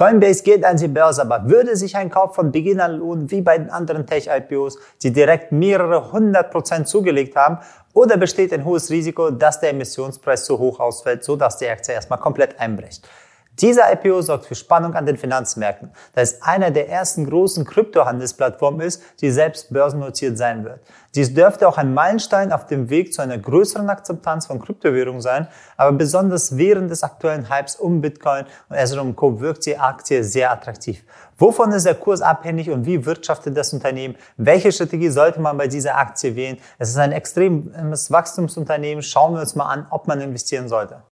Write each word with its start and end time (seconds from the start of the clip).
Coinbase 0.00 0.42
geht 0.42 0.64
an 0.64 0.78
die 0.78 0.88
Börse, 0.88 1.20
aber 1.20 1.50
würde 1.50 1.76
sich 1.76 1.94
ein 1.94 2.08
Kauf 2.08 2.34
von 2.34 2.50
Beginn 2.50 2.80
an 2.80 2.92
lohnen, 2.92 3.30
wie 3.30 3.42
bei 3.42 3.58
den 3.58 3.68
anderen 3.68 4.06
Tech-IPOs, 4.06 4.78
die 5.02 5.12
direkt 5.12 5.52
mehrere 5.52 6.10
hundert 6.10 6.50
Prozent 6.50 6.88
zugelegt 6.88 7.36
haben, 7.36 7.58
oder 7.92 8.16
besteht 8.16 8.50
ein 8.54 8.64
hohes 8.64 8.88
Risiko, 8.88 9.30
dass 9.30 9.60
der 9.60 9.72
Emissionspreis 9.72 10.46
zu 10.46 10.58
hoch 10.58 10.80
ausfällt, 10.80 11.22
sodass 11.22 11.58
die 11.58 11.68
Aktie 11.68 11.92
erstmal 11.92 12.18
komplett 12.18 12.58
einbricht? 12.58 13.06
Dieser 13.60 13.92
IPO 13.92 14.22
sorgt 14.22 14.46
für 14.46 14.54
Spannung 14.54 14.94
an 14.94 15.04
den 15.04 15.18
Finanzmärkten, 15.18 15.90
da 16.14 16.22
es 16.22 16.40
einer 16.40 16.70
der 16.70 16.88
ersten 16.88 17.28
großen 17.28 17.66
Kryptohandelsplattformen 17.66 18.80
ist, 18.80 19.02
die 19.20 19.30
selbst 19.30 19.70
börsennotiert 19.70 20.38
sein 20.38 20.64
wird. 20.64 20.80
Dies 21.14 21.34
dürfte 21.34 21.68
auch 21.68 21.76
ein 21.76 21.92
Meilenstein 21.92 22.52
auf 22.52 22.66
dem 22.66 22.88
Weg 22.88 23.12
zu 23.12 23.20
einer 23.20 23.36
größeren 23.36 23.90
Akzeptanz 23.90 24.46
von 24.46 24.60
Kryptowährungen 24.60 25.20
sein, 25.20 25.48
aber 25.76 25.92
besonders 25.92 26.56
während 26.56 26.90
des 26.90 27.02
aktuellen 27.02 27.50
Hypes 27.50 27.76
um 27.76 28.00
Bitcoin 28.00 28.46
und 28.68 28.76
Ethereum 28.76 29.14
Co. 29.14 29.40
wirkt 29.40 29.66
die 29.66 29.76
Aktie 29.76 30.24
sehr 30.24 30.50
attraktiv. 30.50 31.04
Wovon 31.36 31.72
ist 31.72 31.84
der 31.84 31.96
Kurs 31.96 32.22
abhängig 32.22 32.70
und 32.70 32.86
wie 32.86 33.04
wirtschaftet 33.04 33.56
das 33.56 33.72
Unternehmen? 33.72 34.16
Welche 34.36 34.72
Strategie 34.72 35.10
sollte 35.10 35.40
man 35.40 35.58
bei 35.58 35.66
dieser 35.66 35.96
Aktie 35.98 36.36
wählen? 36.36 36.58
Es 36.78 36.90
ist 36.90 36.98
ein 36.98 37.12
extremes 37.12 38.10
Wachstumsunternehmen. 38.10 39.02
Schauen 39.02 39.34
wir 39.34 39.40
uns 39.40 39.54
mal 39.54 39.66
an, 39.66 39.86
ob 39.90 40.06
man 40.06 40.20
investieren 40.20 40.68
sollte. 40.68 41.02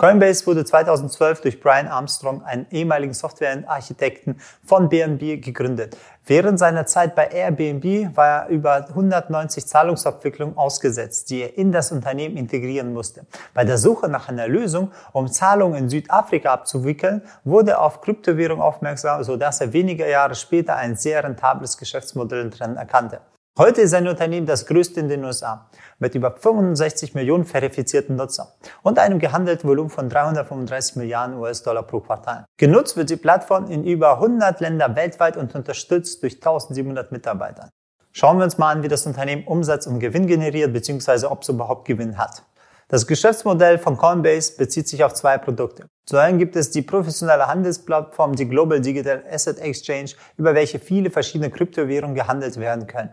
Coinbase 0.00 0.46
wurde 0.46 0.64
2012 0.64 1.42
durch 1.42 1.60
Brian 1.60 1.86
Armstrong, 1.86 2.42
einen 2.42 2.66
ehemaligen 2.70 3.12
Softwarearchitekten 3.12 4.40
von 4.64 4.88
BNB, 4.88 5.42
gegründet. 5.42 5.94
Während 6.24 6.58
seiner 6.58 6.86
Zeit 6.86 7.14
bei 7.14 7.26
Airbnb 7.26 8.16
war 8.16 8.44
er 8.44 8.48
über 8.48 8.88
190 8.88 9.66
Zahlungsabwicklungen 9.66 10.56
ausgesetzt, 10.56 11.28
die 11.28 11.42
er 11.42 11.58
in 11.58 11.70
das 11.70 11.92
Unternehmen 11.92 12.38
integrieren 12.38 12.94
musste. 12.94 13.26
Bei 13.52 13.66
der 13.66 13.76
Suche 13.76 14.08
nach 14.08 14.30
einer 14.30 14.48
Lösung, 14.48 14.90
um 15.12 15.28
Zahlungen 15.28 15.76
in 15.76 15.90
Südafrika 15.90 16.50
abzuwickeln, 16.50 17.20
wurde 17.44 17.72
er 17.72 17.82
auf 17.82 18.00
Kryptowährung 18.00 18.62
aufmerksam, 18.62 19.22
sodass 19.22 19.60
er 19.60 19.74
wenige 19.74 20.08
Jahre 20.08 20.34
später 20.34 20.76
ein 20.76 20.96
sehr 20.96 21.22
rentables 21.22 21.76
Geschäftsmodell 21.76 22.48
drin 22.48 22.76
erkannte. 22.76 23.20
Heute 23.60 23.82
ist 23.82 23.90
sein 23.90 24.08
Unternehmen 24.08 24.46
das 24.46 24.64
größte 24.64 25.00
in 25.00 25.10
den 25.10 25.22
USA 25.22 25.68
mit 25.98 26.14
über 26.14 26.30
65 26.30 27.14
Millionen 27.14 27.44
verifizierten 27.44 28.16
Nutzern 28.16 28.48
und 28.82 28.98
einem 28.98 29.18
gehandelten 29.18 29.68
Volumen 29.68 29.90
von 29.90 30.08
335 30.08 30.96
Milliarden 30.96 31.36
US-Dollar 31.36 31.82
pro 31.82 32.00
Quartal. 32.00 32.46
Genutzt 32.56 32.96
wird 32.96 33.10
die 33.10 33.16
Plattform 33.16 33.70
in 33.70 33.84
über 33.84 34.14
100 34.14 34.60
Länder 34.60 34.96
weltweit 34.96 35.36
und 35.36 35.54
unterstützt 35.54 36.22
durch 36.22 36.36
1700 36.36 37.12
Mitarbeiter. 37.12 37.68
Schauen 38.12 38.38
wir 38.38 38.44
uns 38.44 38.56
mal 38.56 38.70
an, 38.70 38.82
wie 38.82 38.88
das 38.88 39.04
Unternehmen 39.04 39.46
Umsatz 39.46 39.86
und 39.86 40.00
Gewinn 40.00 40.26
generiert 40.26 40.72
bzw. 40.72 41.26
ob 41.26 41.42
es 41.42 41.50
überhaupt 41.50 41.86
Gewinn 41.86 42.16
hat. 42.16 42.42
Das 42.88 43.06
Geschäftsmodell 43.06 43.76
von 43.76 43.98
Coinbase 43.98 44.56
bezieht 44.56 44.88
sich 44.88 45.04
auf 45.04 45.12
zwei 45.12 45.36
Produkte. 45.36 45.84
Zu 46.10 46.16
einem 46.16 46.40
gibt 46.40 46.56
es 46.56 46.72
die 46.72 46.82
professionelle 46.82 47.46
Handelsplattform, 47.46 48.34
die 48.34 48.48
Global 48.48 48.80
Digital 48.80 49.22
Asset 49.30 49.60
Exchange, 49.60 50.10
über 50.36 50.56
welche 50.56 50.80
viele 50.80 51.08
verschiedene 51.08 51.52
Kryptowährungen 51.52 52.16
gehandelt 52.16 52.58
werden 52.58 52.88
können. 52.88 53.10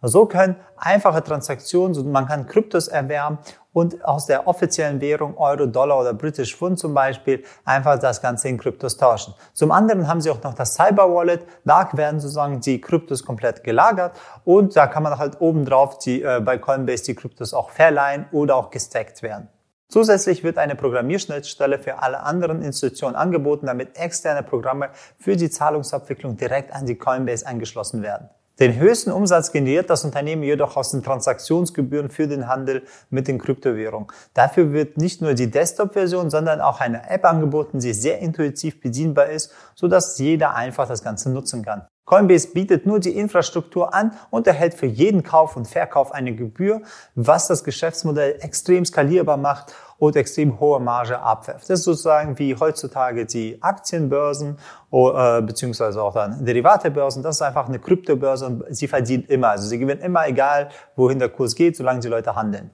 So 0.00 0.26
können 0.26 0.54
einfache 0.76 1.24
Transaktionen, 1.24 2.12
man 2.12 2.28
kann 2.28 2.46
Kryptos 2.46 2.86
erwerben 2.86 3.38
und 3.72 4.04
aus 4.04 4.26
der 4.26 4.46
offiziellen 4.46 5.00
Währung 5.00 5.36
Euro, 5.36 5.66
Dollar 5.66 5.98
oder 5.98 6.14
British 6.14 6.54
Pfund 6.54 6.78
zum 6.78 6.94
Beispiel 6.94 7.42
einfach 7.64 7.98
das 7.98 8.22
Ganze 8.22 8.48
in 8.48 8.58
Kryptos 8.58 8.96
tauschen. 8.96 9.34
Zum 9.52 9.72
anderen 9.72 10.06
haben 10.06 10.20
sie 10.20 10.30
auch 10.30 10.40
noch 10.44 10.54
das 10.54 10.76
Cyber 10.76 11.12
Wallet. 11.12 11.44
Da 11.64 11.88
werden 11.94 12.20
sozusagen 12.20 12.60
die 12.60 12.80
Kryptos 12.80 13.24
komplett 13.24 13.64
gelagert 13.64 14.16
und 14.44 14.76
da 14.76 14.86
kann 14.86 15.02
man 15.02 15.18
halt 15.18 15.40
obendrauf 15.40 15.98
die, 15.98 16.22
äh, 16.22 16.40
bei 16.40 16.58
Coinbase 16.58 17.06
die 17.06 17.16
Kryptos 17.16 17.52
auch 17.52 17.70
verleihen 17.70 18.26
oder 18.30 18.54
auch 18.54 18.70
gestackt 18.70 19.20
werden. 19.22 19.48
Zusätzlich 19.88 20.42
wird 20.42 20.58
eine 20.58 20.74
Programmierschnittstelle 20.74 21.78
für 21.78 22.02
alle 22.02 22.20
anderen 22.20 22.60
Institutionen 22.62 23.14
angeboten, 23.14 23.66
damit 23.66 23.96
externe 23.96 24.42
Programme 24.42 24.90
für 25.18 25.36
die 25.36 25.48
Zahlungsabwicklung 25.48 26.36
direkt 26.36 26.72
an 26.72 26.86
die 26.86 26.96
Coinbase 26.96 27.46
angeschlossen 27.46 28.02
werden. 28.02 28.28
Den 28.58 28.76
höchsten 28.76 29.12
Umsatz 29.12 29.52
generiert 29.52 29.90
das 29.90 30.04
Unternehmen 30.04 30.42
jedoch 30.42 30.76
aus 30.76 30.90
den 30.90 31.02
Transaktionsgebühren 31.02 32.08
für 32.08 32.26
den 32.26 32.48
Handel 32.48 32.84
mit 33.10 33.28
den 33.28 33.38
Kryptowährungen. 33.38 34.08
Dafür 34.32 34.72
wird 34.72 34.96
nicht 34.96 35.20
nur 35.20 35.34
die 35.34 35.50
Desktop-Version, 35.50 36.30
sondern 36.30 36.62
auch 36.62 36.80
eine 36.80 37.08
App 37.10 37.26
angeboten, 37.26 37.80
die 37.80 37.92
sehr 37.92 38.18
intuitiv 38.20 38.80
bedienbar 38.80 39.26
ist, 39.26 39.52
sodass 39.74 40.18
jeder 40.18 40.54
einfach 40.54 40.88
das 40.88 41.04
Ganze 41.04 41.30
nutzen 41.30 41.64
kann. 41.64 41.86
Coinbase 42.06 42.52
bietet 42.52 42.86
nur 42.86 43.00
die 43.00 43.10
Infrastruktur 43.10 43.92
an 43.92 44.12
und 44.30 44.46
erhält 44.46 44.74
für 44.74 44.86
jeden 44.86 45.24
Kauf 45.24 45.56
und 45.56 45.66
Verkauf 45.66 46.12
eine 46.12 46.34
Gebühr, 46.34 46.82
was 47.16 47.48
das 47.48 47.64
Geschäftsmodell 47.64 48.36
extrem 48.40 48.84
skalierbar 48.84 49.36
macht 49.36 49.74
und 49.98 50.14
extrem 50.14 50.60
hohe 50.60 50.78
Marge 50.78 51.18
abwerft. 51.18 51.68
Das 51.68 51.80
ist 51.80 51.84
sozusagen 51.84 52.38
wie 52.38 52.54
heutzutage 52.54 53.26
die 53.26 53.60
Aktienbörsen 53.60 54.56
äh, 54.92 55.42
beziehungsweise 55.42 56.00
auch 56.00 56.14
dann 56.14 56.44
Derivatebörsen. 56.44 57.24
Das 57.24 57.36
ist 57.36 57.42
einfach 57.42 57.68
eine 57.68 57.80
Kryptobörse 57.80 58.46
und 58.46 58.64
sie 58.70 58.86
verdient 58.86 59.28
immer. 59.28 59.48
Also 59.48 59.66
sie 59.66 59.78
gewinnen 59.78 60.00
immer, 60.00 60.28
egal 60.28 60.68
wohin 60.94 61.18
der 61.18 61.28
Kurs 61.28 61.56
geht, 61.56 61.76
solange 61.76 62.00
die 62.00 62.08
Leute 62.08 62.36
handeln. 62.36 62.70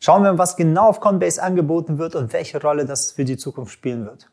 Schauen 0.00 0.22
wir, 0.22 0.36
was 0.36 0.56
genau 0.56 0.88
auf 0.88 1.00
Coinbase 1.00 1.42
angeboten 1.42 1.98
wird 1.98 2.14
und 2.14 2.34
welche 2.34 2.60
Rolle 2.60 2.84
das 2.84 3.12
für 3.12 3.24
die 3.24 3.38
Zukunft 3.38 3.72
spielen 3.72 4.04
wird. 4.04 4.30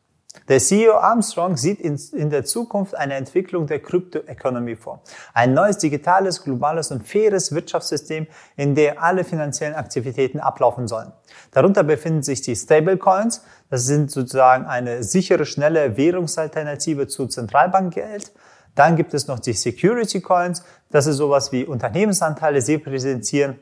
Der 0.48 0.60
CEO 0.60 0.94
Armstrong 0.94 1.58
sieht 1.58 1.80
in, 1.80 2.30
der 2.30 2.46
Zukunft 2.46 2.96
eine 2.96 3.16
Entwicklung 3.16 3.68
der 3.68 3.80
Kryptoeconomy 3.80 4.76
vor. 4.76 5.02
Ein 5.34 5.54
neues 5.54 5.78
digitales, 5.80 6.44
globales 6.44 6.92
und 6.92 7.08
faires 7.08 7.54
Wirtschaftssystem, 7.54 8.28
in 8.56 8.76
der 8.76 9.02
alle 9.02 9.24
finanziellen 9.24 9.76
Aktivitäten 9.76 10.40
ablaufen 10.40 10.88
sollen. 10.88 11.12
Darunter 11.52 11.84
befinden 11.84 12.24
sich 12.24 12.42
die 12.42 12.56
Stablecoins. 12.56 13.44
Das 13.70 13.86
sind 13.86 14.12
sozusagen 14.12 14.66
eine 14.66 15.04
sichere, 15.04 15.46
schnelle 15.46 15.98
Währungsalternative 15.98 17.08
zu 17.08 17.28
Zentralbankgeld. 17.28 18.32
Dann 18.76 18.98
gibt 18.98 19.14
es 19.14 19.28
noch 19.28 19.40
die 19.40 19.54
Security 19.54 20.22
Coins. 20.22 20.64
Das 20.92 21.08
ist 21.08 21.18
sowas 21.18 21.52
wie 21.52 21.66
Unternehmensanteile. 21.66 22.62
Sie 22.62 22.78
präsentieren 22.78 23.58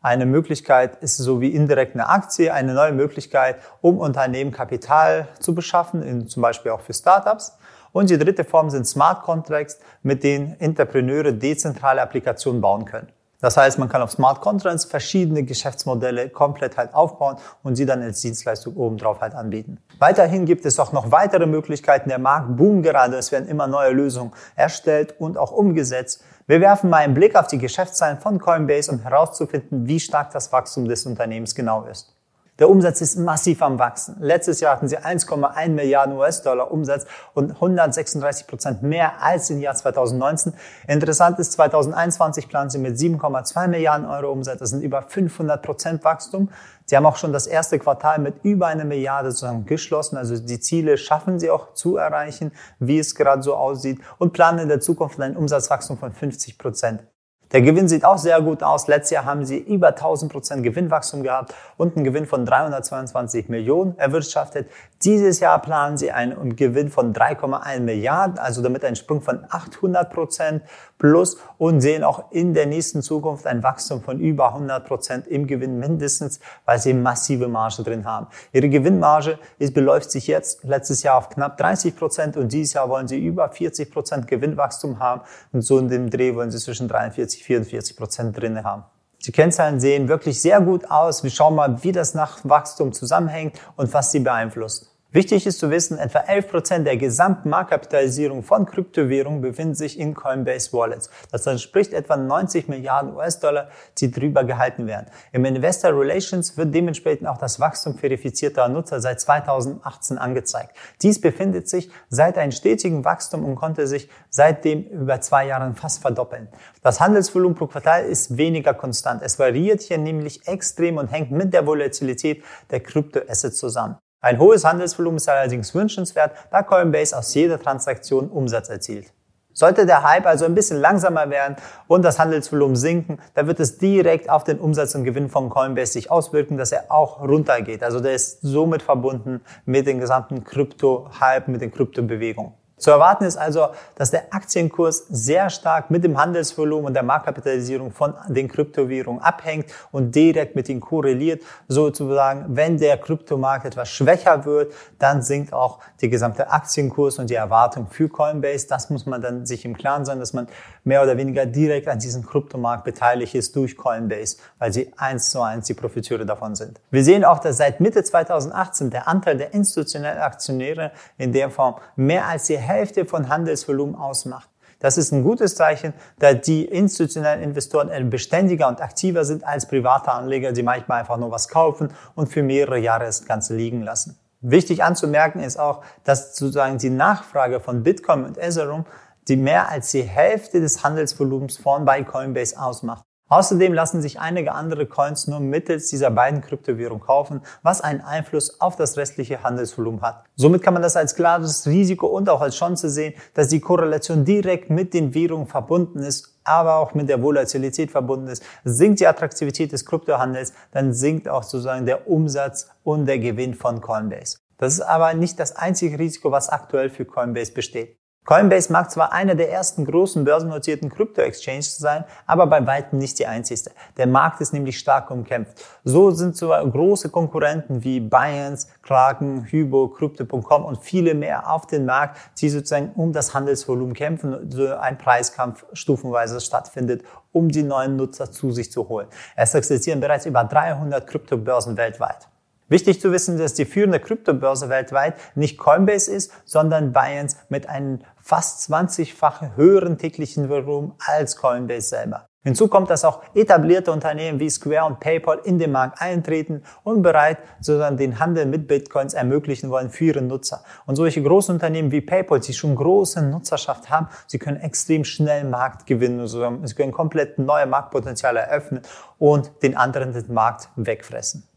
eine 0.00 0.26
Möglichkeit 0.26 1.02
ist 1.02 1.16
so 1.16 1.40
wie 1.40 1.48
indirekt 1.48 1.94
eine 1.94 2.08
Aktie, 2.08 2.52
eine 2.52 2.74
neue 2.74 2.92
Möglichkeit, 2.92 3.56
um 3.80 3.98
Unternehmen 3.98 4.52
Kapital 4.52 5.28
zu 5.40 5.54
beschaffen, 5.54 6.02
in, 6.02 6.28
zum 6.28 6.42
Beispiel 6.42 6.70
auch 6.70 6.80
für 6.80 6.94
Startups. 6.94 7.58
Und 7.92 8.10
die 8.10 8.18
dritte 8.18 8.44
Form 8.44 8.70
sind 8.70 8.86
Smart 8.86 9.22
Contracts, 9.22 9.80
mit 10.02 10.22
denen 10.22 10.58
Entrepreneure 10.60 11.32
dezentrale 11.32 12.00
Applikationen 12.00 12.60
bauen 12.60 12.84
können. 12.84 13.08
Das 13.40 13.56
heißt, 13.56 13.78
man 13.78 13.88
kann 13.88 14.02
auf 14.02 14.10
Smart 14.10 14.40
Contracts 14.40 14.84
verschiedene 14.84 15.44
Geschäftsmodelle 15.44 16.28
komplett 16.28 16.76
halt 16.76 16.92
aufbauen 16.92 17.36
und 17.62 17.76
sie 17.76 17.86
dann 17.86 18.02
als 18.02 18.20
Dienstleistung 18.20 18.76
obendrauf 18.76 19.20
halt 19.20 19.34
anbieten. 19.34 19.78
Weiterhin 20.00 20.44
gibt 20.44 20.66
es 20.66 20.78
auch 20.80 20.92
noch 20.92 21.12
weitere 21.12 21.46
Möglichkeiten. 21.46 22.08
Der 22.08 22.18
Markt 22.18 22.56
boomt 22.56 22.82
gerade. 22.82 23.16
Es 23.16 23.30
werden 23.30 23.48
immer 23.48 23.68
neue 23.68 23.92
Lösungen 23.92 24.32
erstellt 24.56 25.14
und 25.20 25.38
auch 25.38 25.52
umgesetzt. 25.52 26.24
Wir 26.48 26.62
werfen 26.62 26.88
mal 26.88 27.04
einen 27.04 27.12
Blick 27.12 27.36
auf 27.36 27.46
die 27.46 27.58
Geschäftszahlen 27.58 28.20
von 28.20 28.38
Coinbase, 28.38 28.90
um 28.90 29.00
herauszufinden, 29.00 29.86
wie 29.86 30.00
stark 30.00 30.30
das 30.30 30.50
Wachstum 30.50 30.88
des 30.88 31.04
Unternehmens 31.04 31.54
genau 31.54 31.84
ist. 31.84 32.17
Der 32.58 32.68
Umsatz 32.68 33.00
ist 33.00 33.16
massiv 33.16 33.62
am 33.62 33.78
Wachsen. 33.78 34.16
Letztes 34.18 34.58
Jahr 34.58 34.74
hatten 34.74 34.88
sie 34.88 34.98
1,1 34.98 35.68
Milliarden 35.68 36.16
US-Dollar 36.16 36.72
Umsatz 36.72 37.06
und 37.32 37.52
136 37.52 38.48
Prozent 38.48 38.82
mehr 38.82 39.22
als 39.22 39.48
im 39.50 39.60
Jahr 39.60 39.76
2019. 39.76 40.54
Interessant 40.88 41.38
ist, 41.38 41.52
2021 41.52 42.48
planen 42.48 42.68
sie 42.68 42.78
mit 42.78 42.96
7,2 42.96 43.68
Milliarden 43.68 44.06
Euro 44.06 44.32
Umsatz. 44.32 44.58
Das 44.58 44.70
sind 44.70 44.82
über 44.82 45.02
500 45.02 45.62
Prozent 45.62 46.02
Wachstum. 46.02 46.50
Sie 46.86 46.96
haben 46.96 47.06
auch 47.06 47.16
schon 47.16 47.32
das 47.32 47.46
erste 47.46 47.78
Quartal 47.78 48.18
mit 48.18 48.42
über 48.42 48.66
eine 48.66 48.84
Milliarde 48.84 49.30
sozusagen 49.30 49.64
geschlossen. 49.64 50.16
Also 50.16 50.36
die 50.36 50.58
Ziele 50.58 50.98
schaffen 50.98 51.38
sie 51.38 51.50
auch 51.50 51.74
zu 51.74 51.96
erreichen, 51.96 52.50
wie 52.80 52.98
es 52.98 53.14
gerade 53.14 53.42
so 53.42 53.54
aussieht 53.54 54.00
und 54.18 54.32
planen 54.32 54.58
in 54.58 54.68
der 54.68 54.80
Zukunft 54.80 55.20
ein 55.20 55.36
Umsatzwachstum 55.36 55.96
von 55.96 56.12
50 56.12 56.58
Prozent. 56.58 57.04
Der 57.52 57.62
Gewinn 57.62 57.88
sieht 57.88 58.04
auch 58.04 58.18
sehr 58.18 58.42
gut 58.42 58.62
aus. 58.62 58.88
Letztes 58.88 59.10
Jahr 59.10 59.24
haben 59.24 59.46
sie 59.46 59.56
über 59.56 59.88
1000 59.88 60.30
Prozent 60.30 60.62
Gewinnwachstum 60.62 61.22
gehabt 61.22 61.54
und 61.78 61.96
einen 61.96 62.04
Gewinn 62.04 62.26
von 62.26 62.44
322 62.44 63.48
Millionen 63.48 63.96
erwirtschaftet. 63.96 64.68
Dieses 65.02 65.40
Jahr 65.40 65.62
planen 65.62 65.96
sie 65.96 66.12
einen 66.12 66.56
Gewinn 66.56 66.90
von 66.90 67.14
3,1 67.14 67.80
Milliarden, 67.80 68.38
also 68.38 68.62
damit 68.62 68.84
ein 68.84 68.96
Sprung 68.96 69.22
von 69.22 69.46
800 69.48 70.12
Prozent 70.12 70.62
plus 70.98 71.38
und 71.56 71.80
sehen 71.80 72.04
auch 72.04 72.32
in 72.32 72.52
der 72.52 72.66
nächsten 72.66 73.00
Zukunft 73.00 73.46
ein 73.46 73.62
Wachstum 73.62 74.02
von 74.02 74.20
über 74.20 74.48
100 74.48 74.86
Prozent 74.86 75.26
im 75.26 75.46
Gewinn 75.46 75.78
mindestens, 75.78 76.40
weil 76.66 76.78
sie 76.78 76.92
massive 76.92 77.48
Marge 77.48 77.82
drin 77.82 78.04
haben. 78.04 78.26
Ihre 78.52 78.68
Gewinnmarge 78.68 79.38
ist, 79.58 79.72
beläuft 79.72 80.10
sich 80.10 80.26
jetzt 80.26 80.64
letztes 80.64 81.02
Jahr 81.02 81.16
auf 81.16 81.30
knapp 81.30 81.56
30 81.56 81.96
Prozent 81.96 82.36
und 82.36 82.52
dieses 82.52 82.74
Jahr 82.74 82.88
wollen 82.90 83.08
sie 83.08 83.18
über 83.18 83.48
40 83.48 83.90
Prozent 83.90 84.26
Gewinnwachstum 84.26 84.98
haben 84.98 85.22
und 85.52 85.62
so 85.62 85.78
in 85.78 85.88
dem 85.88 86.10
Dreh 86.10 86.34
wollen 86.34 86.50
sie 86.50 86.58
zwischen 86.58 86.88
43 86.88 87.37
44 87.42 87.96
Prozent 87.96 88.36
drin 88.36 88.64
haben. 88.64 88.84
Die 89.26 89.32
Kennzahlen 89.32 89.80
sehen 89.80 90.08
wirklich 90.08 90.40
sehr 90.40 90.60
gut 90.60 90.90
aus. 90.90 91.24
Wir 91.24 91.30
schauen 91.30 91.54
mal, 91.54 91.82
wie 91.82 91.92
das 91.92 92.14
nach 92.14 92.38
Wachstum 92.44 92.92
zusammenhängt 92.92 93.60
und 93.76 93.92
was 93.92 94.12
sie 94.12 94.20
beeinflusst. 94.20 94.94
Wichtig 95.10 95.46
ist 95.46 95.58
zu 95.58 95.70
wissen, 95.70 95.96
etwa 95.96 96.18
11% 96.18 96.80
der 96.80 96.98
gesamten 96.98 97.48
Marktkapitalisierung 97.48 98.42
von 98.42 98.66
Kryptowährungen 98.66 99.40
befinden 99.40 99.74
sich 99.74 99.98
in 99.98 100.12
Coinbase 100.12 100.70
Wallets. 100.74 101.08
Das 101.32 101.46
entspricht 101.46 101.94
etwa 101.94 102.18
90 102.18 102.68
Milliarden 102.68 103.16
US-Dollar, 103.16 103.70
die 103.96 104.10
drüber 104.10 104.44
gehalten 104.44 104.86
werden. 104.86 105.06
Im 105.32 105.46
Investor 105.46 105.98
Relations 105.98 106.58
wird 106.58 106.74
dementsprechend 106.74 107.26
auch 107.26 107.38
das 107.38 107.58
Wachstum 107.58 107.96
verifizierter 107.96 108.68
Nutzer 108.68 109.00
seit 109.00 109.18
2018 109.22 110.18
angezeigt. 110.18 110.76
Dies 111.00 111.18
befindet 111.22 111.70
sich 111.70 111.90
seit 112.10 112.36
einem 112.36 112.52
stetigen 112.52 113.02
Wachstum 113.02 113.46
und 113.46 113.54
konnte 113.54 113.86
sich 113.86 114.10
seitdem 114.28 114.82
über 114.82 115.22
zwei 115.22 115.46
Jahren 115.46 115.74
fast 115.74 116.02
verdoppeln. 116.02 116.48
Das 116.82 117.00
Handelsvolumen 117.00 117.56
pro 117.56 117.66
Quartal 117.66 118.04
ist 118.04 118.36
weniger 118.36 118.74
konstant. 118.74 119.22
Es 119.22 119.38
variiert 119.38 119.80
hier 119.80 119.96
nämlich 119.96 120.46
extrem 120.46 120.98
und 120.98 121.10
hängt 121.10 121.30
mit 121.30 121.54
der 121.54 121.66
Volatilität 121.66 122.44
der 122.70 122.80
Kryptoassets 122.80 123.56
zusammen. 123.56 123.96
Ein 124.20 124.40
hohes 124.40 124.64
Handelsvolumen 124.64 125.18
ist 125.18 125.28
allerdings 125.28 125.74
wünschenswert, 125.76 126.32
da 126.50 126.62
Coinbase 126.64 127.16
aus 127.16 127.32
jeder 127.34 127.60
Transaktion 127.60 128.28
Umsatz 128.28 128.68
erzielt. 128.68 129.12
Sollte 129.52 129.86
der 129.86 130.02
Hype 130.02 130.26
also 130.26 130.44
ein 130.44 130.56
bisschen 130.56 130.80
langsamer 130.80 131.30
werden 131.30 131.56
und 131.86 132.04
das 132.04 132.18
Handelsvolumen 132.18 132.74
sinken, 132.74 133.20
dann 133.34 133.46
wird 133.46 133.60
es 133.60 133.78
direkt 133.78 134.28
auf 134.28 134.42
den 134.42 134.58
Umsatz 134.58 134.96
und 134.96 135.04
Gewinn 135.04 135.28
von 135.28 135.50
Coinbase 135.50 135.92
sich 135.92 136.10
auswirken, 136.10 136.56
dass 136.56 136.72
er 136.72 136.90
auch 136.90 137.20
runtergeht. 137.20 137.84
Also 137.84 138.00
der 138.00 138.14
ist 138.14 138.40
somit 138.42 138.82
verbunden 138.82 139.40
mit 139.64 139.86
dem 139.86 140.00
gesamten 140.00 140.42
Krypto-Hype, 140.42 141.46
mit 141.46 141.60
den 141.60 141.72
Kryptobewegungen. 141.72 142.54
Zu 142.78 142.90
erwarten 142.90 143.24
ist 143.24 143.36
also, 143.36 143.68
dass 143.96 144.10
der 144.10 144.32
Aktienkurs 144.32 145.06
sehr 145.10 145.50
stark 145.50 145.90
mit 145.90 146.04
dem 146.04 146.16
Handelsvolumen 146.16 146.86
und 146.86 146.94
der 146.94 147.02
Marktkapitalisierung 147.02 147.90
von 147.90 148.14
den 148.28 148.48
Kryptowährungen 148.48 149.22
abhängt 149.22 149.66
und 149.90 150.14
direkt 150.14 150.54
mit 150.54 150.68
ihnen 150.68 150.80
korreliert. 150.80 151.42
Sozusagen, 151.66 152.44
wenn 152.48 152.78
der 152.78 152.98
Kryptomarkt 152.98 153.66
etwas 153.66 153.88
schwächer 153.88 154.44
wird, 154.44 154.72
dann 154.98 155.22
sinkt 155.22 155.52
auch 155.52 155.80
der 156.00 156.08
gesamte 156.08 156.50
Aktienkurs 156.50 157.18
und 157.18 157.30
die 157.30 157.34
Erwartung 157.34 157.88
für 157.88 158.08
Coinbase. 158.08 158.66
Das 158.68 158.90
muss 158.90 159.06
man 159.06 159.20
dann 159.20 159.44
sich 159.44 159.64
im 159.64 159.76
Klaren 159.76 160.04
sein, 160.04 160.20
dass 160.20 160.32
man 160.32 160.46
mehr 160.84 161.02
oder 161.02 161.16
weniger 161.16 161.46
direkt 161.46 161.88
an 161.88 161.98
diesem 161.98 162.24
Kryptomarkt 162.24 162.84
beteiligt 162.84 163.34
ist 163.34 163.54
durch 163.56 163.76
Coinbase, 163.76 164.36
weil 164.58 164.72
sie 164.72 164.92
eins 164.96 165.30
zu 165.30 165.42
eins 165.42 165.66
die 165.66 165.74
Profiteure 165.74 166.24
davon 166.24 166.54
sind. 166.54 166.80
Wir 166.90 167.04
sehen 167.04 167.24
auch, 167.24 167.40
dass 167.40 167.56
seit 167.56 167.80
Mitte 167.80 168.02
2018 168.02 168.90
der 168.90 169.08
Anteil 169.08 169.36
der 169.36 169.52
institutionellen 169.52 170.18
Aktionäre 170.18 170.92
in 171.16 171.32
der 171.32 171.50
Form 171.50 171.76
mehr 171.96 172.26
als 172.26 172.46
die 172.46 172.58
Hälfte 172.68 173.06
von 173.06 173.28
Handelsvolumen 173.28 173.96
ausmacht. 173.96 174.48
Das 174.80 174.96
ist 174.96 175.10
ein 175.10 175.24
gutes 175.24 175.56
Zeichen, 175.56 175.92
da 176.20 176.34
die 176.34 176.64
institutionellen 176.64 177.42
Investoren 177.42 178.10
beständiger 178.10 178.68
und 178.68 178.80
aktiver 178.80 179.24
sind 179.24 179.42
als 179.42 179.66
private 179.66 180.12
Anleger, 180.12 180.52
die 180.52 180.62
manchmal 180.62 181.00
einfach 181.00 181.16
nur 181.16 181.32
was 181.32 181.48
kaufen 181.48 181.88
und 182.14 182.28
für 182.28 182.44
mehrere 182.44 182.78
Jahre 182.78 183.06
das 183.06 183.24
Ganze 183.24 183.56
liegen 183.56 183.82
lassen. 183.82 184.16
Wichtig 184.40 184.84
anzumerken 184.84 185.42
ist 185.42 185.58
auch, 185.58 185.82
dass 186.04 186.36
sozusagen 186.36 186.78
die 186.78 186.90
Nachfrage 186.90 187.58
von 187.58 187.82
Bitcoin 187.82 188.24
und 188.24 188.38
Ethereum 188.38 188.84
die 189.26 189.36
mehr 189.36 189.68
als 189.68 189.90
die 189.90 190.02
Hälfte 190.02 190.60
des 190.60 190.82
Handelsvolumens 190.82 191.58
von 191.58 191.84
bei 191.84 192.02
Coinbase 192.02 192.58
ausmacht. 192.58 193.04
Außerdem 193.28 193.74
lassen 193.74 194.00
sich 194.00 194.20
einige 194.20 194.52
andere 194.52 194.86
Coins 194.86 195.26
nur 195.26 195.40
mittels 195.40 195.88
dieser 195.90 196.10
beiden 196.10 196.40
Kryptowährungen 196.40 197.04
kaufen, 197.04 197.42
was 197.62 197.82
einen 197.82 198.00
Einfluss 198.00 198.60
auf 198.60 198.76
das 198.76 198.96
restliche 198.96 199.42
Handelsvolumen 199.42 200.00
hat. 200.00 200.24
Somit 200.36 200.62
kann 200.62 200.72
man 200.72 200.82
das 200.82 200.96
als 200.96 201.14
klares 201.14 201.66
Risiko 201.66 202.06
und 202.06 202.30
auch 202.30 202.40
als 202.40 202.56
Chance 202.56 202.88
sehen, 202.88 203.14
dass 203.34 203.48
die 203.48 203.60
Korrelation 203.60 204.24
direkt 204.24 204.70
mit 204.70 204.94
den 204.94 205.12
Währungen 205.14 205.46
verbunden 205.46 205.98
ist, 205.98 206.38
aber 206.44 206.76
auch 206.76 206.94
mit 206.94 207.10
der 207.10 207.22
Volatilität 207.22 207.90
verbunden 207.90 208.28
ist. 208.28 208.42
Sinkt 208.64 209.00
die 209.00 209.06
Attraktivität 209.06 209.72
des 209.72 209.84
Kryptohandels, 209.84 210.54
dann 210.72 210.94
sinkt 210.94 211.28
auch 211.28 211.42
sozusagen 211.42 211.84
der 211.84 212.08
Umsatz 212.08 212.70
und 212.82 213.04
der 213.04 213.18
Gewinn 213.18 213.52
von 213.52 213.82
Coinbase. 213.82 214.38
Das 214.56 214.72
ist 214.72 214.80
aber 214.80 215.12
nicht 215.14 215.38
das 215.38 215.54
einzige 215.54 215.98
Risiko, 215.98 216.32
was 216.32 216.48
aktuell 216.48 216.88
für 216.88 217.04
Coinbase 217.04 217.52
besteht. 217.52 217.98
Coinbase 218.28 218.70
mag 218.70 218.90
zwar 218.90 219.14
einer 219.14 219.34
der 219.34 219.50
ersten 219.50 219.86
großen 219.86 220.22
börsennotierten 220.22 220.90
Krypto-Exchanges 220.90 221.78
sein, 221.78 222.04
aber 222.26 222.46
bei 222.46 222.66
weitem 222.66 222.98
nicht 222.98 223.18
die 223.18 223.26
einzigste. 223.26 223.70
Der 223.96 224.06
Markt 224.06 224.42
ist 224.42 224.52
nämlich 224.52 224.78
stark 224.78 225.10
umkämpft. 225.10 225.64
So 225.82 226.10
sind 226.10 226.36
so 226.36 226.48
große 226.48 227.08
Konkurrenten 227.08 227.84
wie 227.84 228.00
Binance, 228.00 228.68
Kraken, 228.82 229.46
Hybo, 229.46 229.88
Crypto.com 229.88 230.66
und 230.66 230.76
viele 230.82 231.14
mehr 231.14 231.50
auf 231.50 231.66
den 231.66 231.86
Markt, 231.86 232.18
die 232.42 232.50
sozusagen 232.50 232.92
um 232.96 233.14
das 233.14 233.32
Handelsvolumen 233.32 233.94
kämpfen 233.94 234.50
so 234.50 234.74
ein 234.74 234.98
Preiskampf 234.98 235.64
stufenweise 235.72 236.38
stattfindet, 236.42 237.04
um 237.32 237.48
die 237.48 237.62
neuen 237.62 237.96
Nutzer 237.96 238.30
zu 238.30 238.50
sich 238.50 238.70
zu 238.70 238.90
holen. 238.90 239.06
Es 239.36 239.54
existieren 239.54 240.00
bereits 240.00 240.26
über 240.26 240.44
300 240.44 241.06
Kryptobörsen 241.06 241.78
weltweit. 241.78 242.28
Wichtig 242.70 243.00
zu 243.00 243.12
wissen, 243.12 243.38
dass 243.38 243.54
die 243.54 243.64
führende 243.64 243.98
Kryptobörse 243.98 244.68
weltweit 244.68 245.14
nicht 245.34 245.56
Coinbase 245.56 246.12
ist, 246.12 246.32
sondern 246.44 246.92
Binance 246.92 247.38
mit 247.48 247.66
einem 247.66 248.00
fast 248.28 248.70
20-fachen 248.70 249.56
höheren 249.56 249.96
täglichen 249.96 250.50
Volumen 250.50 250.92
als 250.98 251.34
Coinbase 251.34 251.88
selber. 251.88 252.28
Hinzu 252.44 252.68
kommt, 252.68 252.90
dass 252.90 253.06
auch 253.06 253.22
etablierte 253.34 253.90
Unternehmen 253.90 254.38
wie 254.38 254.50
Square 254.50 254.84
und 254.84 255.00
PayPal 255.00 255.40
in 255.44 255.58
den 255.58 255.72
Markt 255.72 256.02
eintreten 256.02 256.62
und 256.84 257.00
bereit 257.00 257.38
sozusagen 257.60 257.96
den 257.96 258.18
Handel 258.18 258.44
mit 258.44 258.68
Bitcoins 258.68 259.14
ermöglichen 259.14 259.70
wollen 259.70 259.88
für 259.88 260.04
ihre 260.04 260.20
Nutzer. 260.20 260.62
Und 260.84 260.96
solche 260.96 261.22
großen 261.22 261.54
Unternehmen 261.54 261.90
wie 261.90 262.02
PayPal, 262.02 262.40
die 262.40 262.52
schon 262.52 262.76
große 262.76 263.22
Nutzerschaft 263.22 263.88
haben, 263.88 264.08
sie 264.26 264.38
können 264.38 264.60
extrem 264.60 265.04
schnell 265.04 265.44
Markt 265.44 265.86
gewinnen. 265.86 266.28
Sie 266.28 266.74
können 266.74 266.92
komplett 266.92 267.38
neue 267.38 267.64
Marktpotenziale 267.64 268.40
eröffnen 268.40 268.82
und 269.16 269.52
den 269.62 269.74
anderen 269.74 270.12
den 270.12 270.34
Markt 270.34 270.68
wegfressen. 270.76 271.48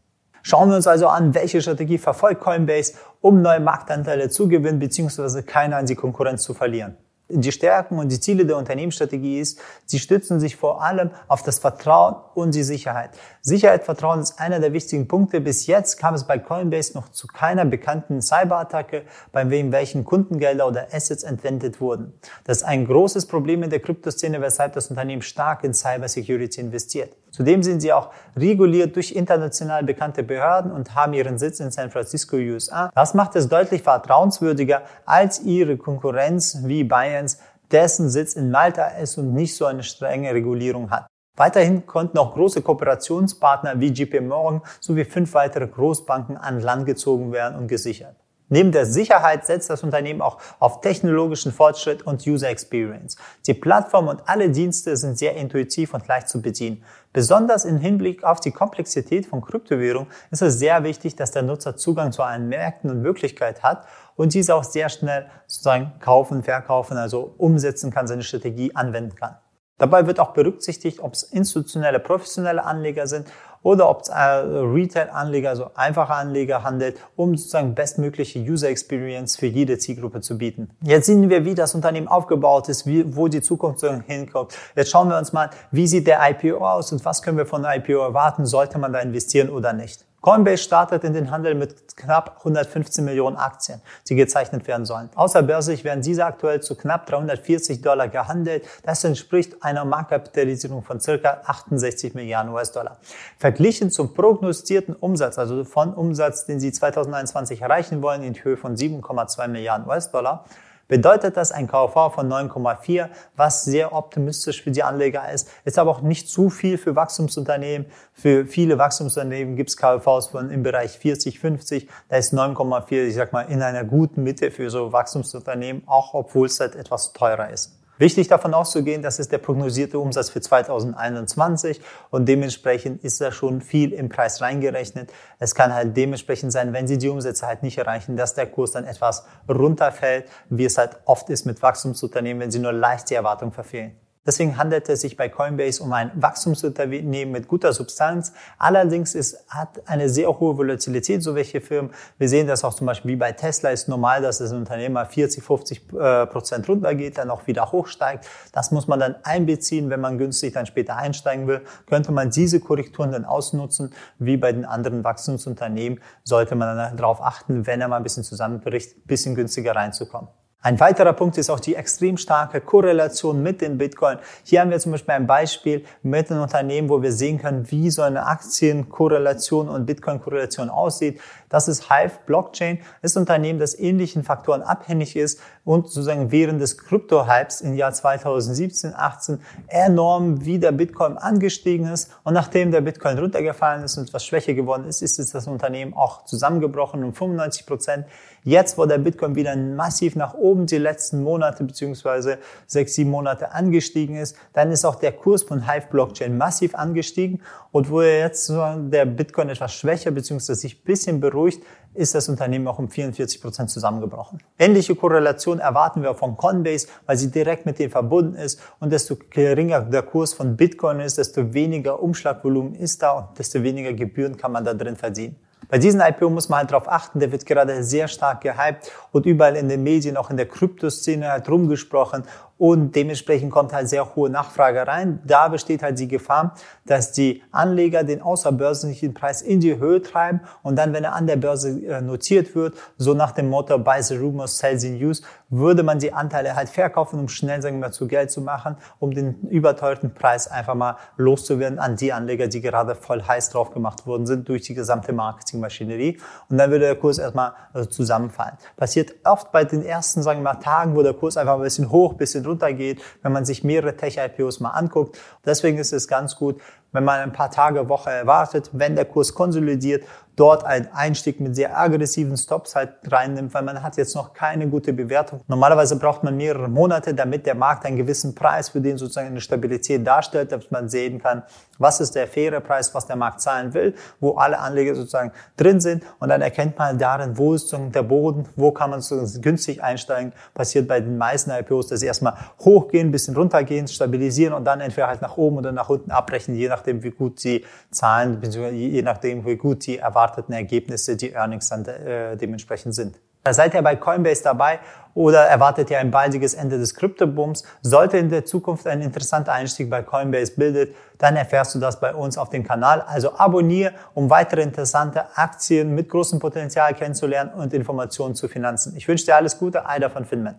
Schauen 0.42 0.68
wir 0.68 0.76
uns 0.76 0.86
also 0.86 1.08
an, 1.08 1.34
welche 1.34 1.62
Strategie 1.62 1.98
verfolgt 1.98 2.40
Coinbase, 2.40 2.94
um 3.20 3.42
neue 3.42 3.60
Marktanteile 3.60 4.28
zu 4.28 4.48
gewinnen 4.48 4.78
bzw. 4.78 5.42
keine 5.42 5.76
an 5.76 5.86
die 5.86 5.94
Konkurrenz 5.94 6.42
zu 6.42 6.54
verlieren 6.54 6.96
die 7.40 7.52
Stärken 7.52 7.98
und 7.98 8.10
die 8.10 8.20
Ziele 8.20 8.44
der 8.44 8.56
Unternehmensstrategie 8.56 9.40
ist, 9.40 9.58
sie 9.86 9.98
stützen 9.98 10.40
sich 10.40 10.56
vor 10.56 10.82
allem 10.82 11.10
auf 11.28 11.42
das 11.42 11.58
Vertrauen 11.58 12.16
und 12.34 12.54
die 12.54 12.62
Sicherheit. 12.62 13.10
Sicherheit, 13.40 13.84
Vertrauen 13.84 14.20
ist 14.20 14.38
einer 14.38 14.60
der 14.60 14.72
wichtigen 14.72 15.08
Punkte. 15.08 15.40
Bis 15.40 15.66
jetzt 15.66 15.98
kam 15.98 16.14
es 16.14 16.24
bei 16.24 16.38
Coinbase 16.38 16.94
noch 16.94 17.08
zu 17.10 17.26
keiner 17.26 17.64
bekannten 17.64 18.22
Cyberattacke, 18.22 19.02
bei 19.32 19.50
wem 19.50 19.72
welchen 19.72 20.04
Kundengelder 20.04 20.68
oder 20.68 20.88
Assets 20.92 21.22
entwendet 21.22 21.80
wurden. 21.80 22.12
Das 22.44 22.58
ist 22.58 22.64
ein 22.64 22.86
großes 22.86 23.26
Problem 23.26 23.62
in 23.62 23.70
der 23.70 23.80
Kryptoszene, 23.80 24.40
weshalb 24.40 24.74
das 24.74 24.88
Unternehmen 24.88 25.22
stark 25.22 25.64
in 25.64 25.74
Cybersecurity 25.74 26.60
investiert. 26.60 27.16
Zudem 27.32 27.62
sind 27.62 27.80
sie 27.80 27.92
auch 27.94 28.10
reguliert 28.36 28.94
durch 28.94 29.12
international 29.12 29.84
bekannte 29.84 30.22
Behörden 30.22 30.70
und 30.70 30.94
haben 30.94 31.14
ihren 31.14 31.38
Sitz 31.38 31.60
in 31.60 31.70
San 31.70 31.90
Francisco, 31.90 32.36
USA. 32.36 32.92
Das 32.94 33.14
macht 33.14 33.34
es 33.36 33.48
deutlich 33.48 33.82
vertrauenswürdiger 33.82 34.82
als 35.06 35.40
ihre 35.40 35.78
Konkurrenz 35.78 36.58
wie 36.64 36.84
Binance, 37.22 37.38
dessen 37.70 38.10
Sitz 38.10 38.34
in 38.34 38.50
Malta 38.50 38.86
ist 38.88 39.16
und 39.18 39.32
nicht 39.32 39.56
so 39.56 39.64
eine 39.66 39.82
strenge 39.82 40.32
Regulierung 40.34 40.90
hat. 40.90 41.06
Weiterhin 41.36 41.86
konnten 41.86 42.18
auch 42.18 42.34
große 42.34 42.60
Kooperationspartner 42.60 43.80
wie 43.80 43.88
JP 43.88 44.20
Morgan 44.20 44.60
sowie 44.80 45.04
fünf 45.04 45.32
weitere 45.32 45.66
Großbanken 45.66 46.36
an 46.36 46.60
Land 46.60 46.84
gezogen 46.84 47.32
werden 47.32 47.58
und 47.58 47.68
gesichert. 47.68 48.16
Neben 48.52 48.70
der 48.70 48.84
Sicherheit 48.84 49.46
setzt 49.46 49.70
das 49.70 49.82
Unternehmen 49.82 50.20
auch 50.20 50.36
auf 50.58 50.82
technologischen 50.82 51.52
Fortschritt 51.52 52.02
und 52.02 52.26
User 52.26 52.50
Experience. 52.50 53.16
Die 53.46 53.54
Plattform 53.54 54.08
und 54.08 54.28
alle 54.28 54.50
Dienste 54.50 54.94
sind 54.98 55.16
sehr 55.16 55.36
intuitiv 55.36 55.94
und 55.94 56.06
leicht 56.06 56.28
zu 56.28 56.42
bedienen. 56.42 56.84
Besonders 57.14 57.64
im 57.64 57.78
Hinblick 57.78 58.24
auf 58.24 58.40
die 58.40 58.50
Komplexität 58.50 59.24
von 59.24 59.40
Kryptowährungen 59.40 60.12
ist 60.30 60.42
es 60.42 60.58
sehr 60.58 60.84
wichtig, 60.84 61.16
dass 61.16 61.30
der 61.30 61.40
Nutzer 61.40 61.78
Zugang 61.78 62.12
zu 62.12 62.22
allen 62.22 62.50
Märkten 62.50 62.90
und 62.90 63.00
Möglichkeiten 63.00 63.62
hat 63.62 63.86
und 64.16 64.34
diese 64.34 64.54
auch 64.54 64.64
sehr 64.64 64.90
schnell 64.90 65.30
sozusagen 65.46 65.92
kaufen, 66.00 66.42
verkaufen, 66.42 66.98
also 66.98 67.34
umsetzen 67.38 67.90
kann, 67.90 68.06
seine 68.06 68.22
Strategie 68.22 68.76
anwenden 68.76 69.14
kann. 69.14 69.38
Dabei 69.78 70.06
wird 70.06 70.20
auch 70.20 70.34
berücksichtigt, 70.34 71.00
ob 71.00 71.14
es 71.14 71.22
institutionelle, 71.22 72.00
professionelle 72.00 72.62
Anleger 72.64 73.06
sind 73.06 73.26
oder 73.62 73.88
ob 73.88 74.02
es 74.02 74.08
äh, 74.08 74.14
Retail-Anleger, 74.14 75.50
also 75.50 75.70
einfache 75.74 76.12
Anleger 76.12 76.62
handelt, 76.62 76.98
um 77.16 77.36
sozusagen 77.36 77.74
bestmögliche 77.74 78.38
User 78.40 78.68
Experience 78.68 79.36
für 79.36 79.46
jede 79.46 79.78
Zielgruppe 79.78 80.20
zu 80.20 80.38
bieten. 80.38 80.70
Jetzt 80.82 81.06
sehen 81.06 81.28
wir, 81.30 81.44
wie 81.44 81.54
das 81.54 81.74
Unternehmen 81.74 82.08
aufgebaut 82.08 82.68
ist, 82.68 82.86
wie, 82.86 83.16
wo 83.16 83.28
die 83.28 83.40
Zukunft 83.40 83.84
hinkommt. 84.06 84.56
Jetzt 84.76 84.90
schauen 84.90 85.08
wir 85.08 85.18
uns 85.18 85.32
mal, 85.32 85.50
wie 85.70 85.86
sieht 85.86 86.06
der 86.06 86.20
IPO 86.30 86.58
aus 86.66 86.92
und 86.92 87.04
was 87.04 87.22
können 87.22 87.38
wir 87.38 87.46
von 87.46 87.64
IPO 87.64 87.98
erwarten, 87.98 88.46
sollte 88.46 88.78
man 88.78 88.92
da 88.92 89.00
investieren 89.00 89.50
oder 89.50 89.72
nicht. 89.72 90.04
Coinbase 90.22 90.62
startet 90.62 91.02
in 91.02 91.14
den 91.14 91.32
Handel 91.32 91.56
mit 91.56 91.96
knapp 91.96 92.36
115 92.38 93.04
Millionen 93.04 93.36
Aktien, 93.36 93.82
die 94.08 94.14
gezeichnet 94.14 94.68
werden 94.68 94.86
sollen. 94.86 95.10
Außerbörslich 95.16 95.82
werden 95.82 96.00
diese 96.00 96.24
aktuell 96.24 96.60
zu 96.60 96.76
knapp 96.76 97.06
340 97.06 97.82
Dollar 97.82 98.06
gehandelt. 98.06 98.64
Das 98.84 99.02
entspricht 99.02 99.64
einer 99.64 99.84
Marktkapitalisierung 99.84 100.84
von 100.84 101.00
circa 101.00 101.42
68 101.44 102.14
Milliarden 102.14 102.52
US-Dollar. 102.52 102.98
Verglichen 103.36 103.90
zum 103.90 104.14
prognostizierten 104.14 104.94
Umsatz, 104.94 105.38
also 105.38 105.64
von 105.64 105.92
Umsatz, 105.92 106.46
den 106.46 106.60
sie 106.60 106.70
2021 106.70 107.60
erreichen 107.60 108.00
wollen, 108.00 108.22
in 108.22 108.34
Höhe 108.34 108.56
von 108.56 108.76
7,2 108.76 109.48
Milliarden 109.48 109.88
US-Dollar, 109.88 110.44
bedeutet 110.88 111.36
das 111.36 111.52
ein 111.52 111.66
KV 111.66 112.10
von 112.14 112.30
9,4, 112.30 113.08
was 113.36 113.64
sehr 113.64 113.92
optimistisch 113.92 114.62
für 114.62 114.70
die 114.70 114.82
Anleger 114.82 115.30
ist, 115.30 115.48
ist 115.64 115.78
aber 115.78 115.90
auch 115.90 116.00
nicht 116.02 116.28
zu 116.28 116.50
viel 116.50 116.78
für 116.78 116.96
Wachstumsunternehmen. 116.96 117.86
Für 118.12 118.46
viele 118.46 118.78
Wachstumsunternehmen 118.78 119.56
gibt 119.56 119.70
es 119.70 119.76
KVs 119.76 120.26
von 120.28 120.50
im 120.50 120.62
Bereich 120.62 120.98
40, 120.98 121.38
50, 121.38 121.88
da 122.08 122.16
ist 122.16 122.32
9,4, 122.32 123.06
ich 123.06 123.14
sag 123.14 123.32
mal, 123.32 123.42
in 123.42 123.62
einer 123.62 123.84
guten 123.84 124.22
Mitte 124.22 124.50
für 124.50 124.70
so 124.70 124.92
Wachstumsunternehmen, 124.92 125.82
auch 125.86 126.14
obwohl 126.14 126.46
es 126.46 126.60
halt 126.60 126.76
etwas 126.76 127.12
teurer 127.12 127.50
ist. 127.50 127.81
Wichtig 128.02 128.26
davon 128.26 128.52
auszugehen, 128.52 129.00
das 129.00 129.20
ist 129.20 129.30
der 129.30 129.38
prognosierte 129.38 129.96
Umsatz 129.96 130.28
für 130.28 130.40
2021 130.40 131.80
und 132.10 132.26
dementsprechend 132.26 133.04
ist 133.04 133.20
da 133.20 133.30
schon 133.30 133.60
viel 133.60 133.92
im 133.92 134.08
Preis 134.08 134.40
reingerechnet. 134.40 135.12
Es 135.38 135.54
kann 135.54 135.72
halt 135.72 135.96
dementsprechend 135.96 136.50
sein, 136.50 136.72
wenn 136.72 136.88
Sie 136.88 136.98
die 136.98 137.08
Umsätze 137.08 137.46
halt 137.46 137.62
nicht 137.62 137.78
erreichen, 137.78 138.16
dass 138.16 138.34
der 138.34 138.46
Kurs 138.46 138.72
dann 138.72 138.86
etwas 138.86 139.24
runterfällt, 139.48 140.28
wie 140.50 140.64
es 140.64 140.78
halt 140.78 140.96
oft 141.04 141.30
ist 141.30 141.46
mit 141.46 141.62
Wachstumsunternehmen, 141.62 142.40
wenn 142.42 142.50
sie 142.50 142.58
nur 142.58 142.72
leicht 142.72 143.08
die 143.08 143.14
Erwartung 143.14 143.52
verfehlen. 143.52 143.96
Deswegen 144.24 144.56
handelt 144.56 144.88
es 144.88 145.00
sich 145.00 145.16
bei 145.16 145.28
Coinbase 145.28 145.82
um 145.82 145.92
ein 145.92 146.12
Wachstumsunternehmen 146.14 147.32
mit 147.32 147.48
guter 147.48 147.72
Substanz. 147.72 148.32
Allerdings 148.56 149.16
ist, 149.16 149.44
hat 149.48 149.82
eine 149.86 150.08
sehr 150.08 150.28
hohe 150.38 150.56
Volatilität, 150.56 151.24
so 151.24 151.34
welche 151.34 151.60
Firmen. 151.60 151.90
Wir 152.18 152.28
sehen 152.28 152.46
das 152.46 152.62
auch 152.62 152.74
zum 152.74 152.86
Beispiel 152.86 153.12
wie 153.12 153.16
bei 153.16 153.32
Tesla 153.32 153.70
ist 153.70 153.88
normal, 153.88 154.22
dass 154.22 154.38
das 154.38 154.52
Unternehmen 154.52 154.94
mal 154.94 155.06
40, 155.06 155.42
50 155.42 155.92
äh, 155.92 156.26
Prozent 156.26 156.68
runtergeht, 156.68 157.18
dann 157.18 157.30
auch 157.30 157.48
wieder 157.48 157.72
hochsteigt. 157.72 158.28
Das 158.52 158.70
muss 158.70 158.86
man 158.86 159.00
dann 159.00 159.16
einbeziehen, 159.24 159.90
wenn 159.90 160.00
man 160.00 160.18
günstig 160.18 160.54
dann 160.54 160.66
später 160.66 160.96
einsteigen 160.96 161.48
will. 161.48 161.62
Könnte 161.86 162.12
man 162.12 162.30
diese 162.30 162.60
Korrekturen 162.60 163.10
dann 163.10 163.24
ausnutzen, 163.24 163.92
wie 164.18 164.36
bei 164.36 164.52
den 164.52 164.64
anderen 164.64 165.02
Wachstumsunternehmen, 165.02 166.00
sollte 166.22 166.54
man 166.54 166.76
dann 166.76 166.96
darauf 166.96 167.20
achten, 167.20 167.66
wenn 167.66 167.80
er 167.80 167.88
mal 167.88 167.96
ein 167.96 168.04
bisschen 168.04 168.22
zusammenbricht, 168.22 169.04
bisschen 169.06 169.34
günstiger 169.34 169.74
reinzukommen. 169.74 170.28
Ein 170.64 170.78
weiterer 170.78 171.12
Punkt 171.12 171.36
ist 171.38 171.50
auch 171.50 171.58
die 171.58 171.74
extrem 171.74 172.16
starke 172.16 172.60
Korrelation 172.60 173.42
mit 173.42 173.60
den 173.60 173.78
Bitcoin. 173.78 174.18
Hier 174.44 174.60
haben 174.60 174.70
wir 174.70 174.78
zum 174.78 174.92
Beispiel 174.92 175.14
ein 175.14 175.26
Beispiel 175.26 175.84
mit 176.04 176.30
einem 176.30 176.42
Unternehmen, 176.42 176.88
wo 176.88 177.02
wir 177.02 177.10
sehen 177.10 177.38
können, 177.38 177.68
wie 177.72 177.90
so 177.90 178.02
eine 178.02 178.26
Aktienkorrelation 178.26 179.68
und 179.68 179.86
Bitcoin-Korrelation 179.86 180.70
aussieht. 180.70 181.20
Das 181.48 181.66
ist 181.66 181.90
Hive 181.90 182.12
Blockchain. 182.26 182.78
Das 183.00 183.10
ist 183.10 183.16
ein 183.16 183.22
Unternehmen, 183.22 183.58
das 183.58 183.76
ähnlichen 183.76 184.22
Faktoren 184.22 184.62
abhängig 184.62 185.16
ist 185.16 185.40
und 185.64 185.86
sozusagen 185.86 186.32
während 186.32 186.60
des 186.60 186.76
Krypto-Hypes 186.76 187.60
im 187.60 187.74
Jahr 187.74 187.92
2017, 187.92 188.94
18 188.96 189.40
enorm 189.68 190.44
wie 190.44 190.58
der 190.58 190.72
Bitcoin 190.72 191.16
angestiegen 191.16 191.86
ist. 191.86 192.10
Und 192.24 192.34
nachdem 192.34 192.72
der 192.72 192.80
Bitcoin 192.80 193.18
runtergefallen 193.18 193.84
ist 193.84 193.96
und 193.96 194.08
etwas 194.08 194.26
schwächer 194.26 194.54
geworden 194.54 194.86
ist, 194.86 195.02
ist 195.02 195.34
das 195.34 195.46
Unternehmen 195.46 195.94
auch 195.94 196.24
zusammengebrochen 196.24 197.04
um 197.04 197.14
95 197.14 197.66
Prozent. 197.66 198.06
Jetzt, 198.44 198.76
wo 198.76 198.86
der 198.86 198.98
Bitcoin 198.98 199.36
wieder 199.36 199.54
massiv 199.54 200.16
nach 200.16 200.34
oben 200.34 200.66
die 200.66 200.78
letzten 200.78 201.22
Monate 201.22 201.62
beziehungsweise 201.62 202.38
sechs, 202.66 202.94
sieben 202.94 203.10
Monate 203.10 203.52
angestiegen 203.52 204.16
ist, 204.16 204.36
dann 204.52 204.72
ist 204.72 204.84
auch 204.84 204.96
der 204.96 205.12
Kurs 205.12 205.44
von 205.44 205.70
Hive 205.70 205.86
Blockchain 205.90 206.36
massiv 206.36 206.74
angestiegen. 206.74 207.40
Und 207.70 207.88
wo 207.88 208.02
jetzt 208.02 208.48
der 208.50 209.06
Bitcoin 209.06 209.48
etwas 209.48 209.72
schwächer 209.74 210.10
beziehungsweise 210.10 210.60
sich 210.60 210.82
bisschen 210.82 211.20
beruhigt, 211.20 211.62
ist 211.94 212.14
das 212.14 212.28
Unternehmen 212.28 212.66
auch 212.68 212.78
um 212.78 212.88
44 212.88 213.40
Prozent 213.40 213.70
zusammengebrochen. 213.70 214.42
Ähnliche 214.58 214.94
Korrelation 214.94 215.51
erwarten 215.58 216.02
wir 216.02 216.14
von 216.14 216.36
Coinbase, 216.36 216.88
weil 217.06 217.16
sie 217.16 217.30
direkt 217.30 217.66
mit 217.66 217.78
denen 217.78 217.90
verbunden 217.90 218.34
ist 218.34 218.60
und 218.80 218.92
desto 218.92 219.16
geringer 219.30 219.80
der 219.80 220.02
Kurs 220.02 220.32
von 220.32 220.56
Bitcoin 220.56 221.00
ist, 221.00 221.18
desto 221.18 221.52
weniger 221.54 222.02
Umschlagvolumen 222.02 222.74
ist 222.74 223.02
da 223.02 223.12
und 223.12 223.38
desto 223.38 223.62
weniger 223.62 223.92
Gebühren 223.92 224.36
kann 224.36 224.52
man 224.52 224.64
da 224.64 224.74
drin 224.74 224.96
verdienen. 224.96 225.36
Bei 225.68 225.78
diesem 225.78 226.00
IPO 226.00 226.28
muss 226.28 226.50
man 226.50 226.58
halt 226.58 226.70
darauf 226.70 226.86
achten, 226.86 227.18
der 227.18 227.32
wird 227.32 227.46
gerade 227.46 227.82
sehr 227.82 228.06
stark 228.06 228.42
gehypt 228.42 228.90
und 229.10 229.24
überall 229.24 229.56
in 229.56 229.70
den 229.70 229.82
Medien, 229.82 230.18
auch 230.18 230.28
in 230.28 230.36
der 230.36 230.46
Kryptoszene 230.46 231.30
halt 231.30 231.48
rumgesprochen 231.48 232.24
und 232.58 232.94
dementsprechend 232.94 233.50
kommt 233.50 233.72
halt 233.72 233.88
sehr 233.88 234.14
hohe 234.14 234.30
Nachfrage 234.30 234.86
rein. 234.86 235.20
Da 235.24 235.48
besteht 235.48 235.82
halt 235.82 235.98
die 235.98 236.08
Gefahr, 236.08 236.54
dass 236.84 237.12
die 237.12 237.42
Anleger 237.50 238.04
den 238.04 238.22
außerbörslichen 238.22 239.14
Preis 239.14 239.42
in 239.42 239.60
die 239.60 239.78
Höhe 239.78 240.02
treiben 240.02 240.40
und 240.62 240.76
dann, 240.76 240.92
wenn 240.92 241.04
er 241.04 241.14
an 241.14 241.26
der 241.26 241.36
Börse 241.36 241.70
äh, 241.84 242.00
notiert 242.00 242.54
wird, 242.54 242.74
so 242.96 243.14
nach 243.14 243.32
dem 243.32 243.48
Motto 243.48 243.78
Buy 243.78 244.02
the 244.02 244.16
Rumors, 244.16 244.58
Sell 244.58 244.78
the 244.78 244.90
News, 244.90 245.22
würde 245.52 245.82
man 245.82 245.98
die 245.98 246.12
Anteile 246.12 246.56
halt 246.56 246.70
verkaufen, 246.70 247.20
um 247.20 247.28
schnell, 247.28 247.60
sagen 247.60 247.76
wir 247.76 247.88
mal, 247.88 247.92
zu 247.92 248.08
Geld 248.08 248.30
zu 248.30 248.40
machen, 248.40 248.76
um 248.98 249.12
den 249.12 249.40
überteuerten 249.48 250.14
Preis 250.14 250.48
einfach 250.48 250.74
mal 250.74 250.96
loszuwerden 251.16 251.78
an 251.78 251.96
die 251.96 252.12
Anleger, 252.12 252.48
die 252.48 252.62
gerade 252.62 252.94
voll 252.94 253.22
heiß 253.22 253.50
drauf 253.50 253.70
gemacht 253.70 254.06
worden 254.06 254.26
sind 254.26 254.48
durch 254.48 254.62
die 254.62 254.74
gesamte 254.74 255.12
Marketingmaschinerie. 255.12 256.18
Und 256.48 256.56
dann 256.56 256.70
würde 256.70 256.86
der 256.86 256.96
Kurs 256.96 257.18
erstmal 257.18 257.52
also 257.72 257.88
zusammenfallen. 257.88 258.56
Passiert 258.76 259.14
oft 259.24 259.52
bei 259.52 259.64
den 259.64 259.84
ersten, 259.84 260.22
sagen 260.22 260.40
wir 260.40 260.44
mal, 260.44 260.60
Tagen, 260.60 260.96
wo 260.96 261.02
der 261.02 261.14
Kurs 261.14 261.36
einfach 261.36 261.56
ein 261.56 261.62
bisschen 261.62 261.90
hoch, 261.90 262.12
ein 262.12 262.16
bisschen 262.42 262.50
runtergeht, 262.50 263.02
wenn 263.22 263.32
man 263.32 263.44
sich 263.44 263.64
mehrere 263.64 263.96
Tech-IPOs 263.96 264.60
mal 264.60 264.70
anguckt. 264.70 265.18
Deswegen 265.44 265.78
ist 265.78 265.92
es 265.92 266.08
ganz 266.08 266.36
gut, 266.36 266.60
wenn 266.92 267.04
man 267.04 267.20
ein 267.20 267.32
paar 267.32 267.50
Tage, 267.50 267.88
Woche 267.88 268.10
erwartet, 268.10 268.70
wenn 268.72 268.94
der 268.94 269.06
Kurs 269.06 269.34
konsolidiert, 269.34 270.04
dort 270.36 270.64
einen 270.64 270.88
Einstieg 270.92 271.40
mit 271.40 271.54
sehr 271.54 271.78
aggressiven 271.78 272.36
Stops 272.36 272.74
halt 272.74 272.90
reinnimmt, 273.10 273.52
weil 273.52 273.62
man 273.62 273.82
hat 273.82 273.96
jetzt 273.96 274.14
noch 274.14 274.32
keine 274.32 274.66
gute 274.66 274.92
Bewertung. 274.92 275.42
Normalerweise 275.46 275.96
braucht 275.96 276.24
man 276.24 276.36
mehrere 276.36 276.68
Monate, 276.68 277.14
damit 277.14 277.44
der 277.44 277.54
Markt 277.54 277.84
einen 277.84 277.96
gewissen 277.96 278.34
Preis 278.34 278.70
für 278.70 278.80
den 278.80 278.96
sozusagen 278.96 279.28
eine 279.28 279.40
Stabilität 279.40 280.06
darstellt, 280.06 280.52
damit 280.52 280.70
man 280.72 280.88
sehen 280.88 281.20
kann, 281.20 281.42
was 281.78 282.00
ist 282.00 282.14
der 282.14 282.26
faire 282.26 282.60
Preis, 282.60 282.94
was 282.94 283.06
der 283.06 283.16
Markt 283.16 283.40
zahlen 283.40 283.74
will, 283.74 283.94
wo 284.20 284.36
alle 284.36 284.58
Anleger 284.58 284.94
sozusagen 284.94 285.32
drin 285.56 285.80
sind 285.80 286.02
und 286.18 286.28
dann 286.28 286.40
erkennt 286.40 286.78
man 286.78 286.96
darin, 286.98 287.36
wo 287.36 287.54
ist 287.54 287.62
sozusagen 287.68 287.92
der 287.92 288.02
Boden, 288.02 288.48
wo 288.56 288.70
kann 288.70 288.90
man 288.90 289.00
sozusagen 289.00 289.42
günstig 289.42 289.82
einsteigen. 289.82 290.32
Passiert 290.54 290.88
bei 290.88 291.00
den 291.00 291.18
meisten 291.18 291.50
IPOs, 291.50 291.88
dass 291.88 292.00
sie 292.00 292.06
erstmal 292.06 292.34
hochgehen, 292.60 293.10
bisschen 293.10 293.36
runtergehen, 293.36 293.88
stabilisieren 293.88 294.54
und 294.54 294.64
dann 294.64 294.80
entweder 294.80 295.08
halt 295.08 295.20
nach 295.20 295.36
oben 295.36 295.58
oder 295.58 295.72
nach 295.72 295.90
unten 295.90 296.10
abbrechen, 296.10 296.54
je 296.54 296.68
nachdem, 296.82 297.02
wie 297.02 297.10
gut 297.10 297.38
sie 297.38 297.64
zahlen, 297.90 298.40
je 298.72 299.02
nachdem, 299.02 299.46
wie 299.46 299.56
gut 299.56 299.86
die 299.86 299.98
erwarteten 299.98 300.52
Ergebnisse, 300.52 301.16
die 301.16 301.32
Earnings 301.32 301.68
dann 301.68 301.84
äh, 301.84 302.36
dementsprechend 302.36 302.94
sind. 302.94 303.18
Da 303.44 303.52
seid 303.52 303.74
ihr 303.74 303.82
bei 303.82 303.96
Coinbase 303.96 304.42
dabei 304.44 304.78
oder 305.14 305.40
erwartet 305.40 305.90
ihr 305.90 305.98
ein 305.98 306.12
baldiges 306.12 306.54
Ende 306.54 306.78
des 306.78 306.94
Kryptobooms? 306.94 307.64
Sollte 307.82 308.16
in 308.16 308.30
der 308.30 308.44
Zukunft 308.44 308.86
ein 308.86 309.02
interessanter 309.02 309.52
Einstieg 309.52 309.90
bei 309.90 310.02
Coinbase 310.02 310.52
bildet, 310.56 310.94
dann 311.18 311.34
erfährst 311.34 311.74
du 311.74 311.80
das 311.80 311.98
bei 311.98 312.14
uns 312.14 312.38
auf 312.38 312.50
dem 312.50 312.62
Kanal. 312.62 313.00
Also 313.00 313.36
abonniere, 313.36 313.94
um 314.14 314.30
weitere 314.30 314.62
interessante 314.62 315.24
Aktien 315.36 315.92
mit 315.94 316.08
großem 316.08 316.38
Potenzial 316.38 316.94
kennenzulernen 316.94 317.50
und 317.54 317.74
Informationen 317.74 318.36
zu 318.36 318.48
Finanzen. 318.48 318.96
Ich 318.96 319.08
wünsche 319.08 319.24
dir 319.24 319.34
alles 319.34 319.58
Gute, 319.58 319.86
Aida 319.86 320.08
von 320.08 320.24
Finment. 320.24 320.58